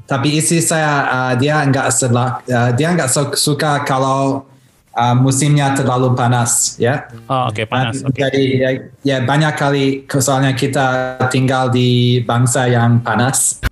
[0.06, 4.46] tapi istri saya uh, dia nggak selak uh, dia nggak su- suka kalau
[4.94, 7.98] uh, musimnya terlalu panas ya Oh, oke panas.
[7.98, 8.22] dan Oke.
[8.22, 8.70] Jadi ya,
[9.02, 10.86] ya banyak kali soalnya kita
[11.34, 13.64] tinggal di bangsa yang panas.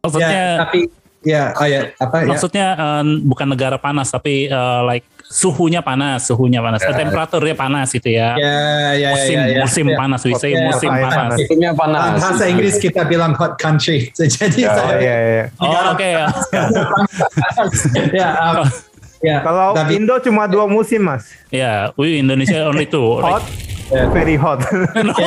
[0.00, 0.80] Maksudnya Ya, tapi
[1.20, 2.26] ya oh ya apa ya?
[2.26, 7.86] maksudnya eh, bukan negara panas tapi eh, like suhunya panas, suhunya panas, Eh, temperaturnya panas
[7.88, 8.34] gitu ya.
[8.34, 8.50] Ya
[8.90, 9.60] ya ya musim ya, ya.
[9.62, 9.94] musim Ya.
[9.94, 11.14] panas, we say Ya, musim panas.
[11.14, 11.38] panas.
[11.38, 12.00] Musimnya panas.
[12.02, 14.10] Dalam bahasa Inggris kita bilang hot country.
[14.18, 15.44] Jadi Oh saya iya iya.
[15.56, 16.26] Oh, oke ya.
[18.12, 18.66] ya um,
[19.28, 21.28] ya Kalau tapi Indo cuma dua musim mas.
[21.48, 23.20] Ya, we Indonesia only two.
[23.20, 23.44] Hot,
[23.90, 24.06] Ya.
[24.14, 24.62] very hot.
[24.94, 25.14] No.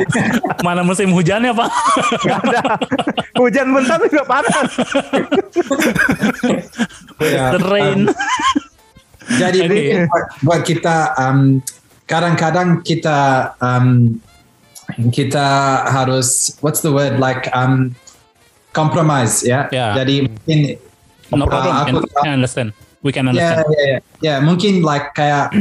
[0.66, 1.68] Mana musim hujannya pak?
[2.24, 2.62] Gak ada.
[3.36, 4.56] Hujan bentar juga panas.
[7.20, 8.00] ya, The rain.
[9.40, 11.62] Jadi mungkin buat, buat kita um,
[12.08, 14.18] kadang-kadang kita um,
[15.14, 15.46] kita
[15.86, 17.94] harus what's the word like um,
[18.74, 19.70] compromise ya.
[19.70, 19.94] Ya.
[19.94, 20.58] Jadi mungkin
[21.30, 21.70] No problem.
[21.70, 22.68] uh, aku, Can, can understand.
[23.06, 23.68] We can ya understand.
[23.70, 25.54] ya ya ya mungkin like kayak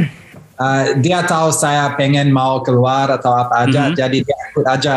[0.60, 3.96] uh, dia tahu saya pengen mau keluar atau apa aja Mhm.
[3.96, 4.96] jadi dia ikut aja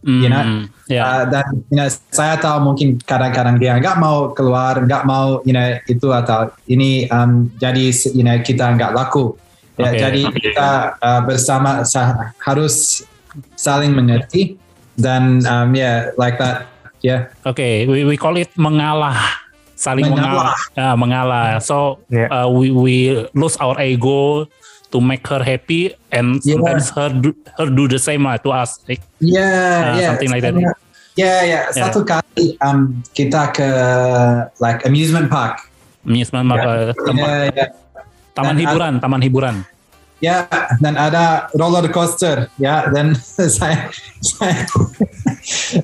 [0.00, 1.02] Hmm, you know, ya.
[1.04, 5.52] Uh, dan you know, saya tahu mungkin kadang-kadang dia nggak mau keluar, nggak mau you
[5.52, 9.36] know, itu atau ini um, jadi you know, kita nggak laku.
[9.76, 10.08] Ya.
[10.08, 13.04] Jadi kita uh, bersama sa- harus
[13.56, 14.56] saling mengerti
[14.96, 16.72] dan um, yeah like that.
[17.04, 17.28] Yeah.
[17.44, 19.20] Oke, we we call it mengalah,
[19.76, 20.80] saling mengalah, Mengalah.
[20.80, 21.46] Ya, mengalah.
[21.60, 22.32] So Yeah.
[22.32, 22.96] uh, we we
[23.32, 24.48] lose our ego
[24.90, 26.58] to make her happy, and Yeah.
[26.58, 28.82] sometimes her do, her do the same lah to us.
[28.86, 30.08] Like, Yeah, Uh, yeah.
[30.14, 30.54] something like that.
[30.54, 30.78] Soalnya-
[31.18, 31.60] Ya, ya.
[31.74, 33.66] Satu kali um, kita ke
[34.62, 35.58] like amusement park.
[36.06, 37.66] Amusement park, eh, tempat Ya, ya.
[38.32, 39.56] taman Dan hiburan, taman hiburan.
[40.20, 40.44] Ya,
[40.84, 43.16] dan ada roller coaster, ya, dan
[43.56, 43.88] saya,
[44.20, 44.68] saya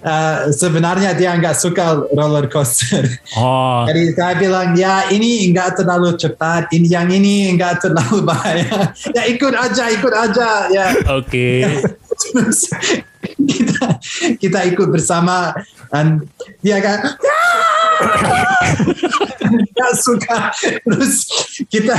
[0.04, 3.08] uh, sebenarnya dia nggak suka roller coaster.
[3.40, 8.92] Oh, Jadi saya bilang, ya ini nggak terlalu cepat, ini yang ini nggak terlalu bahaya.
[9.16, 10.86] Ya ikut aja, ikut aja, ya.
[11.16, 11.48] oke.
[12.16, 12.68] Terus
[13.46, 13.86] kita
[14.36, 15.56] kita ikut bersama
[15.88, 16.24] dan
[16.60, 17.16] dia kan
[19.46, 20.38] nggak suka
[20.82, 21.14] terus
[21.68, 21.96] kita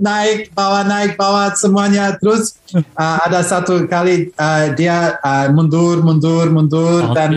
[0.00, 2.56] naik bawah naik bawah semuanya terus
[2.96, 7.16] uh, ada satu kali uh, dia uh, mundur mundur mundur Oke.
[7.16, 7.32] dan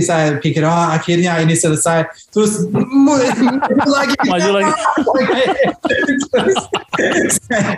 [0.00, 3.22] saya pikir oh akhirnya ini selesai terus maju
[3.88, 4.72] lagi Maju lagi.
[7.48, 7.68] Saya,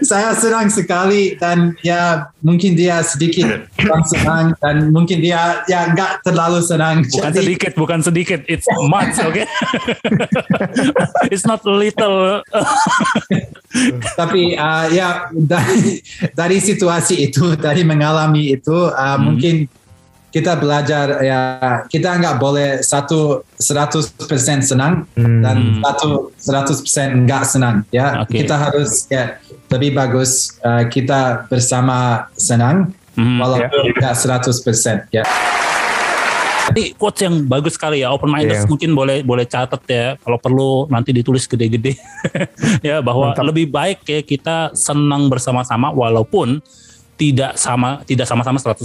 [0.10, 3.66] saya senang sekali dan ya mungkin dia sedikit
[4.08, 8.40] senang dan mungkin dia ya nggak terlalu senang Bukan Jadi- sedikit, bukan sedikit.
[8.46, 9.42] It's much, oke?
[11.32, 12.40] It's not little.
[14.18, 16.02] tapi uh, ya dari,
[16.34, 19.70] dari situasi itu dari mengalami itu uh, mungkin
[20.30, 21.40] kita belajar ya
[21.86, 24.14] kita nggak boleh satu 100%
[24.62, 25.42] senang Hmm.
[25.42, 28.40] dan satu 100% nggak senang ya Oke.
[28.40, 29.36] kita harus ya
[29.68, 33.42] lebih bagus uh, kita bersama senang Hmm.
[33.42, 35.26] walaupun nggak 100% ya
[36.70, 38.70] Ini quotes yang bagus sekali ya, open minded Iya.
[38.70, 40.14] mungkin boleh boleh catat ya.
[40.14, 41.98] Kalau perlu nanti ditulis gede-gede
[42.86, 43.50] ya bahwa Mantap.
[43.50, 46.62] lebih baik ya kita senang bersama-sama walaupun
[47.20, 48.80] tidak sama tidak sama-sama 100%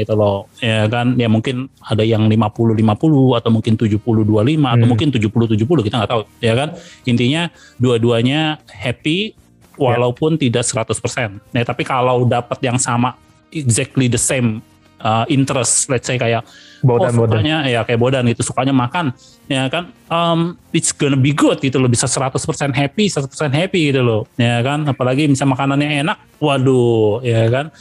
[0.00, 0.48] gitu loh.
[0.64, 4.88] Ya kan ya mungkin ada yang 50 50 atau mungkin 70 25 atau Hmm.
[4.88, 6.72] mungkin 70 70 kita nggak tahu ya kan.
[7.04, 9.36] Intinya dua-duanya happy
[9.76, 11.52] walaupun tidak 100%.
[11.52, 13.18] Nah, tapi kalau dapat yang sama
[13.52, 14.64] exactly the same
[15.04, 16.42] uh, interest let's say kayak
[16.84, 17.40] Bodan, oh, bodan.
[17.40, 19.12] sukanya ya kayak bodan itu sukanya makan
[19.48, 22.36] ya kan um, it's gonna be good gitu loh bisa 100%
[22.72, 27.72] happy 100% happy gitu loh ya kan apalagi bisa makanannya enak waduh ya kan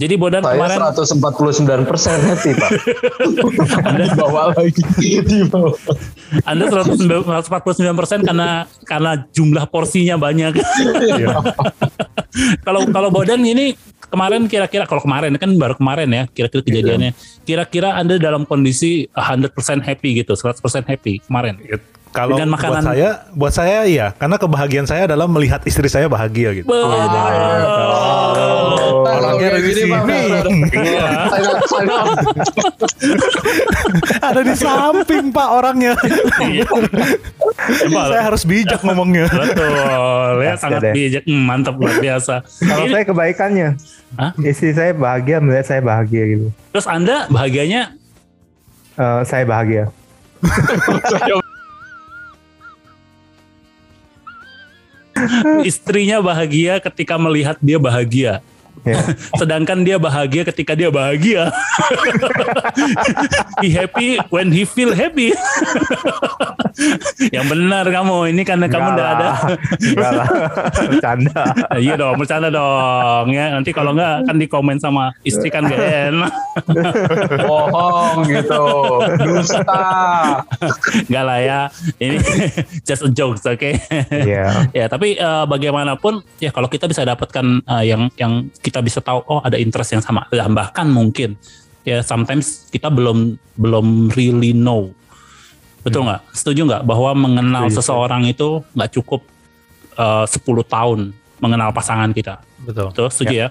[0.00, 2.70] jadi bodan Saya kemarin 149 persen happy pak.
[3.92, 4.82] Anda bawa lagi
[5.20, 5.76] di bawah.
[6.48, 10.58] Anda 149% karena karena jumlah porsinya banyak.
[12.64, 13.76] Kalau kalau Bodan ini
[14.12, 17.16] kemarin kira-kira kalau kemarin kan baru kemarin ya kira-kira kejadiannya.
[17.42, 21.56] Kira-kira Anda dalam kondisi 100% happy gitu, 100% happy kemarin.
[22.12, 26.12] Kalau Dengan buat makanan- saya, buat saya iya, karena kebahagiaan saya adalah melihat istri saya
[26.12, 26.68] bahagia gitu.
[29.02, 29.18] Bodan.
[29.18, 29.92] Orangnya ada di sini.
[30.72, 31.06] Iya.
[34.22, 35.92] Ada di samping Pak orangnya.
[36.38, 36.66] Iya.
[37.82, 39.26] saya harus bijak ngomongnya.
[39.26, 42.42] Betul, ya sangat bijak, Hmm, mantap luar biasa.
[42.42, 43.68] Kalau saya kebaikannya,
[44.14, 44.30] Hah?
[44.42, 46.46] istri saya bahagia melihat saya bahagia gitu.
[46.70, 47.98] terus Anda bahagianya
[48.92, 49.88] Eh, saya bahagia.
[55.62, 58.44] istrinya bahagia ketika melihat dia bahagia.
[58.82, 58.98] Ya.
[59.40, 61.54] Sedangkan dia bahagia ketika dia bahagia.
[63.62, 65.30] he happy when he feel happy.
[67.36, 69.28] Yang benar kamu, ini karena kamu Enggak udah ada.
[69.78, 70.28] Enggak lah.
[70.88, 71.42] Bercanda.
[71.78, 73.54] iya dong, bercanda dong ya.
[73.54, 76.32] Nanti kalau enggak kan di komen sama istri kan gak enak.
[77.44, 78.64] bohong gitu.
[79.20, 79.84] Dusta.
[81.06, 81.60] Enggak lah ya.
[82.02, 82.16] Ini
[82.82, 83.70] just a joke, oke?
[84.10, 84.66] Iya.
[84.72, 89.26] ya tapi eh, bagaimanapun ya kalau kita bisa dapatkan eh, yang yang kita bisa tahu
[89.26, 90.24] oh ada interest yang sama.
[90.30, 91.34] Dan bahkan mungkin
[91.82, 94.94] ya sometimes kita belum belum really know.
[95.82, 96.22] Betul nggak?
[96.30, 96.82] Setuju nggak?
[96.86, 97.78] Bahwa mengenal Setuju.
[97.82, 99.20] seseorang itu nggak cukup
[99.98, 100.38] eh, 10
[100.70, 101.00] tahun
[101.42, 102.38] mengenal pasangan kita.
[102.62, 102.94] Betul.
[102.94, 103.08] betul?
[103.10, 103.50] Setuju ya.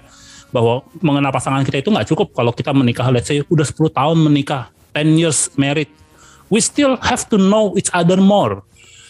[0.52, 4.16] bahwa mengenal pasangan kita itu nggak cukup kalau kita menikah let's say udah 10 tahun
[4.20, 5.88] menikah 10 years married.
[6.52, 8.60] We still have to know each other more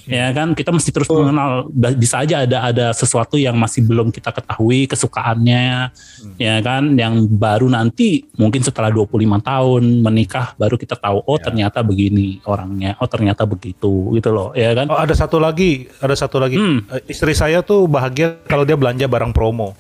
[0.05, 4.09] ya kan kita mesti terus mengenal Da- bisa aja ada ada sesuatu yang masih belum
[4.09, 5.95] kita ketahui kesukaannya
[6.37, 11.81] ya kan yang baru nanti mungkin setelah 25 tahun menikah baru kita tahu oh ternyata
[11.81, 16.37] begini orangnya oh ternyata begitu gitu loh ya kan Oh, ada satu lagi, ada satu
[16.37, 16.59] lagi.
[16.59, 16.85] Hmm.
[16.87, 19.73] Eh, Istri saya tuh bahagia kalau dia belanja barang promo.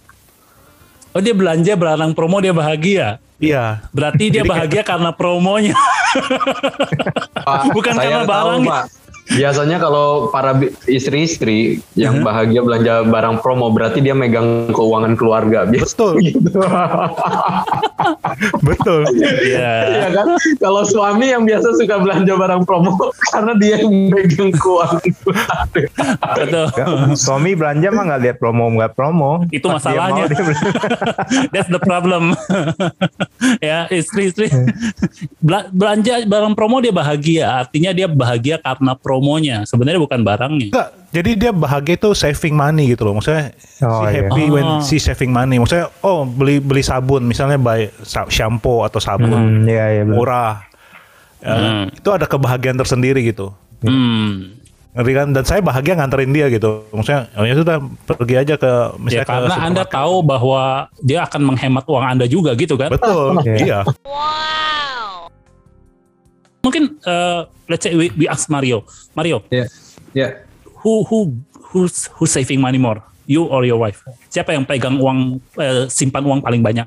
[1.11, 3.83] oh dia belanja barang promo dia bahagia Iya.
[3.91, 5.75] berarti dia bahagia karena promonya
[7.43, 8.61] Pak, Bukan karena tahu, barang.
[8.65, 8.85] Pak.
[9.31, 15.63] Biasanya kalau para istri-istri yang bahagia belanja barang promo berarti dia megang keuangan keluarga.
[15.73, 16.51] Betul, gitu.
[18.67, 19.07] betul.
[19.15, 19.73] Iya.
[19.87, 20.27] Iya kan?
[20.59, 22.99] Kalau suami yang biasa suka belanja barang promo
[23.33, 25.87] karena dia yang megang keuangan keluarga.
[26.35, 26.67] Betul.
[27.15, 29.47] Suami belanja mah nggak lihat promo nggak promo.
[29.55, 30.25] Itu Pas dia masalahnya.
[30.25, 30.57] mau, dia beli.
[31.55, 32.35] That's the problem.
[33.59, 34.51] ya istri-istri
[35.43, 37.47] Bela- belanja barang promo dia bahagia.
[37.63, 39.63] Artinya dia bahagia karena promonya.
[39.63, 40.69] Sebenarnya bukan barangnya.
[40.71, 43.15] Enggak, jadi dia bahagia itu saving money gitu loh.
[43.15, 44.25] Maksudnya Oh, si iya.
[44.25, 44.81] happy when Oh.
[44.81, 45.57] si saving money.
[45.57, 50.65] Maksudnya oh beli beli sabun misalnya buy sa- shampoo atau sabun Hmm, iya iya murah.
[51.39, 51.85] Ya, Hmm.
[51.91, 53.53] Itu ada kebahagiaan tersendiri gitu.
[53.81, 54.57] Hmm.
[54.93, 55.29] Ngerti kan?
[55.31, 56.85] Dan saya bahagia nganterin dia gitu.
[56.91, 59.91] Maksudnya oh ya sudah pergi aja ke Ya misalnya ke karena Anda supermarket.
[59.91, 60.63] tahu bahwa
[61.01, 62.89] dia akan menghemat uang Anda juga gitu kan.
[62.91, 63.41] Betul.
[63.49, 63.57] Iya.
[63.59, 63.81] iya.
[66.63, 68.87] Mungkin uh, let's say we, we ask Mario.
[69.19, 69.67] Mario, Ya,
[70.15, 70.29] ya.
[70.83, 71.35] who who
[71.75, 73.03] who's who's saving money more?
[73.27, 74.03] You or your wife?
[74.31, 76.87] Siapa yang pegang uang eh, simpan uang paling banyak?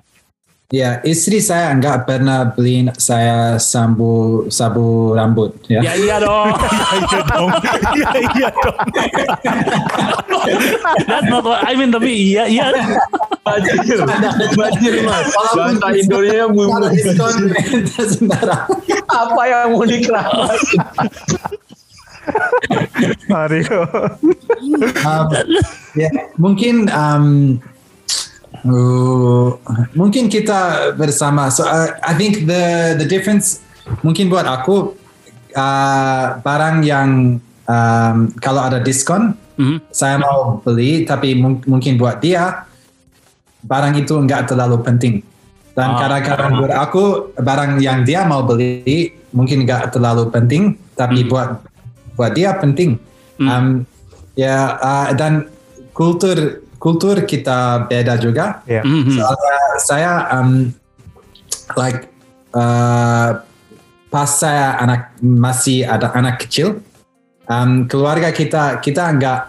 [0.74, 5.54] Ya, istri saya nggak pernah beliin saya sabu sabu rambut.
[5.70, 5.86] Ya.
[5.86, 6.50] Ya iya dong.
[7.06, 7.50] Iya dong.
[7.94, 8.78] Iya iya dong.
[11.06, 12.74] That's not what I mean tapi iya iya.
[13.46, 14.02] Bajir,
[14.58, 15.30] bajir mas.
[15.38, 17.36] Bahasa Indonesia Kalau diskon
[18.10, 18.66] sembarang.
[19.22, 20.62] apa yang mau dikeramas?
[23.30, 23.86] Mario.
[25.06, 25.28] Um,
[25.94, 26.10] ya,
[26.42, 27.62] mungkin um,
[28.66, 29.50] uh,
[29.94, 31.48] mungkin kita bersama.
[31.48, 33.62] So uh, I think the the difference
[34.02, 34.98] mungkin buat aku
[35.54, 39.88] uh, barang yang um, kalau ada diskon Mhm.
[39.88, 42.68] saya mau beli tapi mung- mungkin buat dia
[43.64, 45.24] barang itu enggak terlalu penting
[45.72, 46.00] dan Ah.
[46.04, 47.04] kadang-kadang buat aku
[47.40, 51.64] barang yang dia mau beli mungkin enggak terlalu penting tapi buat
[52.20, 53.00] buat dia penting
[53.36, 53.48] Hmm.
[53.48, 53.68] Um,
[54.36, 55.48] ya uh, dan
[55.92, 58.86] kultur kultur kita beda juga Iya.
[58.86, 59.18] Mhm.
[59.18, 60.70] Soalnya saya um,
[61.74, 62.06] like
[62.54, 63.42] uh,
[64.08, 66.78] pas saya anak masih ada anak kecil,
[67.50, 69.40] um, keluarga kita kita nggak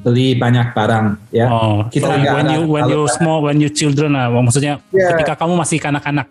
[0.00, 1.46] beli banyak barang ya.
[1.52, 4.80] Oh, Kita so when ada you when you terlalu- small when you children lah, maksudnya
[4.88, 5.12] Yeah.
[5.12, 6.26] ketika kamu masih kanak-kanak.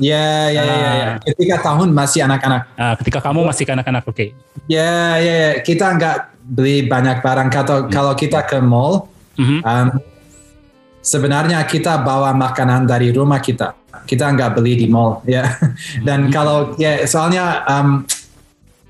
[0.00, 1.06] Ya ya ya, ya, ya.
[1.06, 1.14] Ah.
[1.22, 2.62] Ketika tahun masih anak-anak.
[2.74, 4.32] Ah, ketika kamu masih kanak-kanak, oke.
[4.66, 5.50] Ya ya ya.
[5.60, 7.48] Kita nggak beli banyak barang.
[7.52, 9.06] Kalau kalau kita ke mall,
[9.40, 9.58] Mhm.
[9.64, 9.88] um,
[11.00, 13.72] sebenarnya kita bawa makanan dari rumah kita.
[14.04, 15.48] Kita nggak beli di mall, ya.
[16.06, 18.04] Dan kalau ya soalnya um,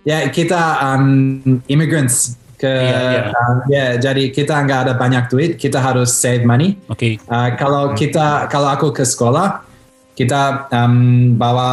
[0.02, 3.22] ya kita um, immigrants ke Iya, iya.
[3.32, 6.76] um, ya jadi kita nggak ada banyak duit, kita harus save money.
[6.92, 7.16] Oke.
[7.24, 9.64] Uh, kalau kita kalau aku ke sekolah,
[10.12, 11.72] kita um, bawa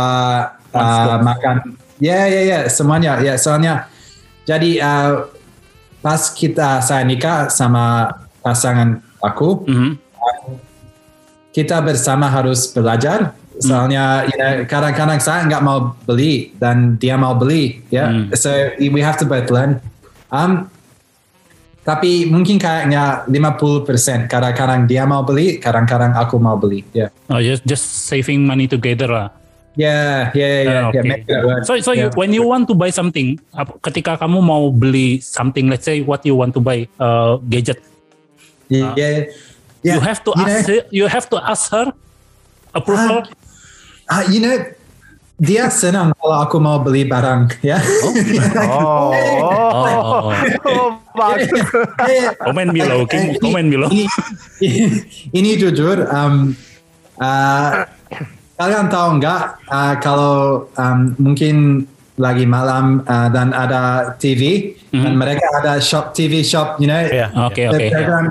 [0.72, 1.76] uh, makan.
[2.00, 3.90] Ya ya ya semuanya ya soalnya
[4.46, 5.28] jadi uh,
[6.00, 8.16] pas kita saya nikah sama
[8.48, 9.92] pasangan aku, Mhm.
[11.52, 13.36] kita bersama harus belajar.
[13.58, 18.08] Soalnya ya, kadang-kadang saya nggak mau beli dan dia mau beli, ya.
[18.08, 18.30] Hmm.
[18.38, 19.82] So we have to both learn.
[20.30, 20.70] Um,
[21.82, 27.10] tapi mungkin kayaknya 50% kadang-kadang dia mau beli, kadang-kadang aku mau beli, ya.
[27.34, 29.34] Oh, just just saving money together lah.
[29.78, 31.02] Ya, ya, ya, Ah, ya.
[31.06, 31.62] make it work.
[31.66, 32.18] So, so you, Ya.
[32.18, 33.38] when you want to buy something,
[33.86, 37.78] ketika kamu mau beli something, let's say what you want to buy, uh, gadget,
[38.68, 39.10] Ya, ya.
[39.86, 41.88] you have to you ask know, her, you have to ask her
[42.72, 43.24] approval.
[44.06, 44.56] ah, you know,
[45.38, 47.78] dia senang kalau aku mau beli barang, ya.
[48.66, 49.14] Oh.
[49.88, 50.34] Oh,
[50.66, 51.48] Oh, bagus.
[52.02, 52.32] Ya, ya.
[52.38, 53.34] komen below, King.
[53.34, 53.90] Ini- Komen below.
[53.90, 54.06] Ini,
[55.32, 56.52] ini jujur, um,
[57.18, 57.86] uh,
[58.56, 60.36] kalian tahu nggak uh, kalau
[60.74, 61.86] um, mungkin
[62.18, 67.30] lagi malam uh, dan ada TV dan mereka ada shop TV shop, you know, Iya.
[67.46, 67.88] Oke, the oke.
[67.94, 68.26] program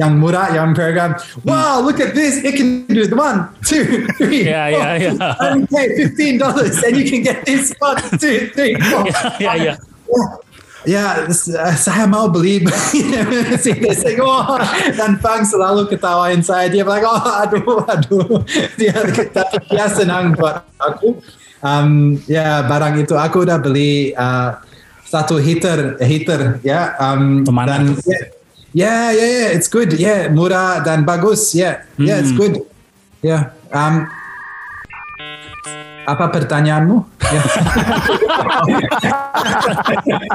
[0.00, 1.16] yang murah, yang program.
[1.44, 2.40] Wow, look at this!
[2.40, 4.48] It can do one, two, three.
[4.48, 5.16] Yeah, yeah, four.
[5.20, 5.44] yeah.
[5.44, 9.04] Only pay fifteen dollars, and you can get this one, two, three, four.
[9.36, 9.74] Ya, ya.
[10.82, 12.58] Ya, s- uh, saya mau beli.
[13.62, 14.58] Say, oh,
[14.98, 16.66] dan Fang selalu ketawain saya.
[16.66, 18.42] Dia bilang, oh, aduh, aduh.
[18.74, 18.90] Dia,
[19.70, 21.22] dia senang buat aku.
[21.62, 24.58] Um, ya, barang itu aku udah beli uh,
[25.06, 26.98] satu heater, heater, ya.
[26.98, 28.41] Um, dan ya,
[28.72, 29.92] ya, ya, ya, it's good.
[29.94, 31.52] Ya, murah dan bagus.
[31.52, 32.60] Ya, ya, it's good.
[33.22, 34.08] Ya, um,
[36.02, 37.06] apa pertanyaanmu?
[37.22, 37.42] Ya.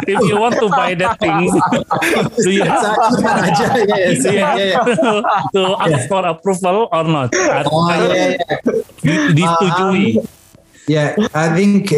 [0.07, 1.51] If you want to buy that thing,
[2.43, 4.79] do you have aja, do you ya, have ya.
[5.51, 7.29] to ask for approval or not?
[7.67, 8.57] Oh, yeah, yeah.
[9.03, 10.07] Di- Disetujui.
[10.87, 11.91] Yeah, I think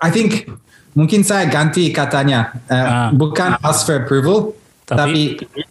[0.00, 0.44] I think
[0.92, 2.52] mungkin saya ganti katanya.
[2.68, 3.08] Uh, Ah.
[3.12, 4.52] Bukan ask for approval,
[4.86, 5.62] Tapi- tapi,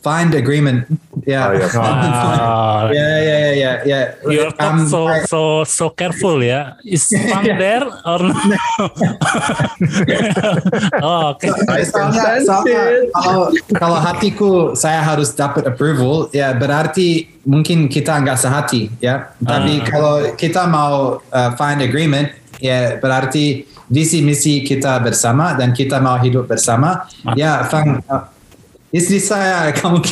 [0.00, 0.88] find agreement.
[1.28, 1.52] Ya.
[1.52, 1.60] Oh.
[1.76, 4.00] Ah, Ya, ya, ya, ya, ya.
[4.24, 6.80] You're Um, so I- so so careful ya.
[6.80, 8.36] Is fun there or no?
[11.04, 11.48] oh, Oke.
[11.84, 12.82] soalnya, soalnya
[13.12, 13.44] kalau
[13.76, 19.86] kalau hatiku saya harus dapat approval ya berarti mungkin kita nggak sehati ya tapi Ah.
[19.86, 22.28] kalau kita mau uh, find agreement
[22.60, 28.00] ya berarti visi misi kita bersama dan kita mau hidup bersama ya Fang
[28.92, 30.02] uh, istri saya kamu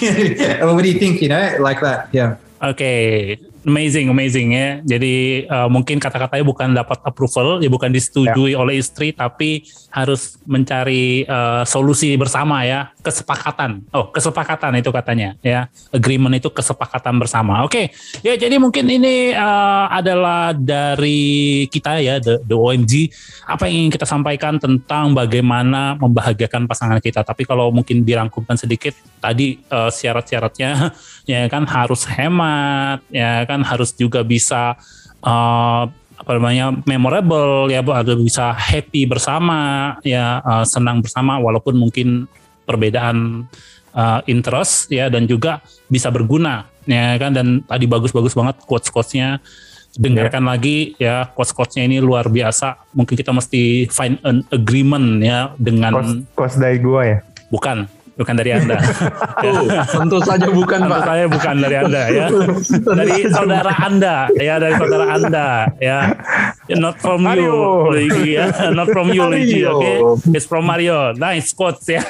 [0.74, 2.08] what do you think you know like that?
[2.14, 2.38] Yeah.
[2.58, 4.80] Oke, amazing, amazing ya.
[4.82, 11.28] Jadi uh, mungkin kata-katanya bukan dapat approval, ya bukan disetujui oleh istri, tapi harus mencari
[11.28, 13.84] uh, solusi bersama ya, kesepakatan.
[13.92, 17.62] Oh, kesepakatan itu katanya ya, agreement itu kesepakatan bersama.
[17.68, 17.92] Oke,
[18.24, 23.12] ya jadi mungkin ini uh, adalah dari kita ya, the, the OMG,
[23.44, 27.20] apa yang ingin kita sampaikan tentang bagaimana membahagiakan pasangan kita.
[27.20, 30.96] Tapi kalau mungkin dirangkumkan sedikit, tadi uh, syarat-syaratnya
[31.28, 34.80] ya kan harus hemat ya kan harus juga bisa
[35.20, 35.84] uh,
[36.18, 42.24] apa namanya memorable ya Bu, ada bisa happy bersama ya uh, senang bersama walaupun mungkin
[42.64, 43.44] perbedaan
[43.92, 49.44] uh, interest ya dan juga bisa berguna ya kan dan tadi bagus-bagus banget quotes-quotesnya.
[49.98, 52.80] Dengarkan lagi ya quotes-quotesnya ini luar biasa.
[52.94, 57.18] Mungkin kita mesti find an agreement ya dengan kos dari gua ya.
[57.48, 58.76] bukan bukan dari anda
[59.98, 61.04] tentu saja bukan Tentu Pak.
[61.04, 62.26] saya bukan dari Anda ya.
[62.98, 65.48] Dari saudara Anda ya, dari saudara Anda
[65.82, 65.98] ya.
[66.78, 67.54] Not from you.
[67.92, 68.46] Luigi ya.
[68.72, 69.66] Not from you, Luigi.
[69.68, 71.12] Oke, it's from Mario.
[71.16, 72.02] Nice quotes ya.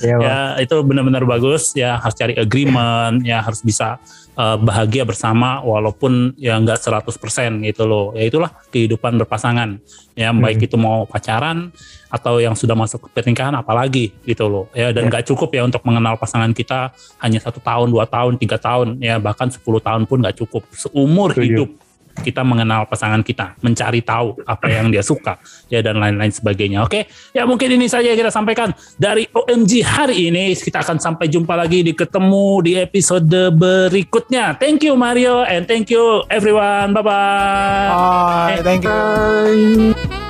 [0.00, 0.24] Iya, Bang.
[0.24, 2.00] ya, itu benar-benar bagus ya.
[2.00, 4.00] Harus cari agreement ya, harus bisa
[4.38, 8.14] uh, bahagia bersama walaupun ya nggak 100% gitu loh.
[8.16, 9.82] Ya itulah kehidupan berpasangan.
[10.16, 11.68] Ya, baik itu mau pacaran
[12.08, 14.64] atau yang sudah masuk ke pernikahan apalagi gitu loh.
[14.72, 18.56] Ya dan nggak cukup ya untuk mengenal pasangan kita hanya satu tahun, dua tahun, tiga
[18.56, 20.64] tahun, ya bahkan 10 tahun pun nggak cukup.
[20.72, 21.44] Seumur Setuju.
[21.44, 21.70] hidup
[22.20, 25.36] kita mengenal pasangan kita, mencari tahu apa yang dia suka,
[25.68, 26.84] ya dan lain-lain sebagainya.
[26.84, 30.56] Oke, ya mungkin ini saja yang kita sampaikan dari OMG hari ini.
[30.56, 34.56] Kita akan sampai jumpa lagi di ketemu di episode berikutnya.
[34.56, 36.96] Thank you Mario and thank you everyone.
[36.96, 37.88] Bye bye.
[37.92, 40.25] Bye, thank you.